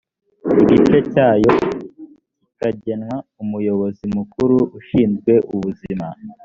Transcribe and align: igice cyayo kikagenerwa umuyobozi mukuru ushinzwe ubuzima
igice 0.61 0.95
cyayo 1.11 1.51
kikagenerwa 2.39 3.15
umuyobozi 3.41 4.03
mukuru 4.17 4.57
ushinzwe 4.77 5.33
ubuzima 5.55 6.07